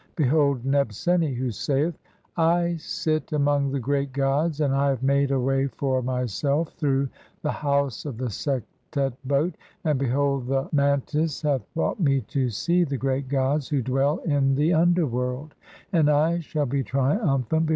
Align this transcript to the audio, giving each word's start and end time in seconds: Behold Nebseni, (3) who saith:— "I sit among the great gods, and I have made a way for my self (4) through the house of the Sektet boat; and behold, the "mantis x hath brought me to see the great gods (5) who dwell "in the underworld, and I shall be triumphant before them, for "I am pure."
Behold 0.15 0.63
Nebseni, 0.65 1.27
(3) 1.35 1.35
who 1.35 1.51
saith:— 1.51 1.99
"I 2.35 2.75
sit 2.77 3.33
among 3.33 3.69
the 3.71 3.79
great 3.79 4.11
gods, 4.13 4.59
and 4.59 4.73
I 4.73 4.89
have 4.89 5.03
made 5.03 5.29
a 5.29 5.39
way 5.39 5.67
for 5.67 6.01
my 6.01 6.25
self 6.25 6.69
(4) 6.69 6.77
through 6.79 7.09
the 7.43 7.51
house 7.51 8.03
of 8.05 8.17
the 8.17 8.29
Sektet 8.31 9.13
boat; 9.25 9.53
and 9.83 9.99
behold, 9.99 10.47
the 10.47 10.67
"mantis 10.71 11.37
x 11.37 11.41
hath 11.47 11.73
brought 11.75 11.99
me 11.99 12.21
to 12.21 12.49
see 12.49 12.83
the 12.83 12.97
great 12.97 13.27
gods 13.27 13.67
(5) 13.69 13.77
who 13.77 13.83
dwell 13.83 14.17
"in 14.25 14.55
the 14.55 14.73
underworld, 14.73 15.53
and 15.93 16.09
I 16.09 16.39
shall 16.39 16.65
be 16.65 16.81
triumphant 16.83 17.11
before 17.11 17.11
them, 17.11 17.37
for 17.37 17.55
"I 17.55 17.57
am 17.59 17.65
pure." 17.65 17.69